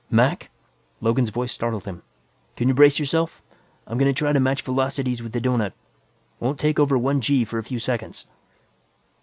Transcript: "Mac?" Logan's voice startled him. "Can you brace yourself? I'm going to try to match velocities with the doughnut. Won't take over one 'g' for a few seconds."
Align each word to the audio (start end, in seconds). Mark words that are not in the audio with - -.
"Mac?" 0.09 0.49
Logan's 0.99 1.29
voice 1.29 1.51
startled 1.53 1.83
him. 1.85 2.01
"Can 2.55 2.67
you 2.67 2.73
brace 2.73 2.97
yourself? 2.97 3.43
I'm 3.85 3.99
going 3.99 4.09
to 4.11 4.17
try 4.17 4.33
to 4.33 4.39
match 4.39 4.63
velocities 4.63 5.21
with 5.21 5.31
the 5.31 5.39
doughnut. 5.39 5.73
Won't 6.39 6.57
take 6.59 6.79
over 6.79 6.97
one 6.97 7.21
'g' 7.21 7.45
for 7.45 7.59
a 7.59 7.63
few 7.63 7.77
seconds." 7.77 8.25